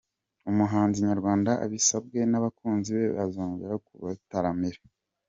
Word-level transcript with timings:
Umuhanzi 0.51 0.97
nyarwanda 1.07 1.51
abisabwe 1.65 2.19
n’abakunzi 2.31 2.89
be 2.97 3.05
azongera 3.25 3.73
kubataramira 3.85 4.79